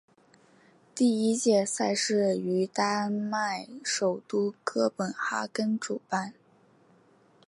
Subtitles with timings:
[0.95, 6.33] 第一届赛事于丹麦首都哥本哈根主办。